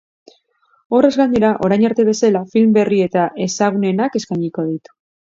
Horrez 0.99 1.11
gainera, 1.21 1.51
orain 1.69 1.87
arte 1.91 2.07
bezala, 2.09 2.43
film 2.57 2.75
berri 2.81 3.05
eta 3.11 3.29
ezagunenak 3.49 4.23
eskainiko 4.23 4.71
ditu. 4.77 5.01